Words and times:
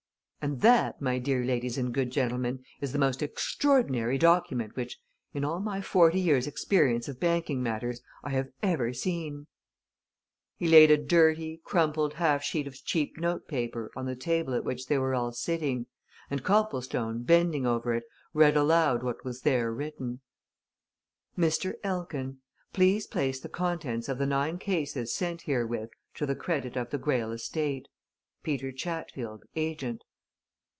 And 0.43 0.61
that, 0.61 0.99
my 0.99 1.19
dear 1.19 1.45
ladies 1.45 1.77
and 1.77 1.93
good 1.93 2.09
gentlemen, 2.09 2.63
is 2.81 2.93
the 2.93 2.97
most 2.97 3.21
extraordinary 3.21 4.17
document 4.17 4.75
which, 4.75 4.97
in 5.35 5.45
all 5.45 5.59
my 5.59 5.81
forty 5.81 6.19
years' 6.19 6.47
experience 6.47 7.07
of 7.07 7.19
banking 7.19 7.61
matters, 7.61 8.01
I 8.23 8.31
have 8.31 8.49
ever 8.63 8.91
seen!" 8.91 9.45
He 10.57 10.67
laid 10.67 10.89
a 10.89 10.97
dirty, 10.97 11.61
crumpled 11.63 12.15
half 12.15 12.41
sheet 12.41 12.65
of 12.65 12.83
cheap 12.83 13.17
note 13.19 13.47
paper 13.47 13.91
on 13.95 14.07
the 14.07 14.15
table 14.15 14.55
at 14.55 14.63
which 14.63 14.87
they 14.87 14.97
were 14.97 15.13
all 15.13 15.31
sitting, 15.31 15.85
and 16.31 16.43
Copplestone, 16.43 17.21
bending 17.21 17.67
over 17.67 17.93
it, 17.93 18.05
read 18.33 18.57
aloud 18.57 19.03
what 19.03 19.23
was 19.23 19.41
there 19.41 19.71
written. 19.71 20.21
"MR. 21.37 21.75
ELKIN 21.83 22.39
Please 22.73 23.05
place 23.05 23.39
the 23.39 23.47
contents 23.47 24.09
of 24.09 24.17
the 24.17 24.25
nine 24.25 24.57
cases 24.57 25.13
sent 25.13 25.43
herewith 25.43 25.91
to 26.15 26.25
the 26.25 26.35
credit 26.35 26.75
of 26.75 26.89
the 26.89 26.97
Greyle 26.97 27.31
Estate. 27.31 27.87
"PETER 28.41 28.71
CHATFIELD, 28.71 29.43
Agent." 29.55 30.03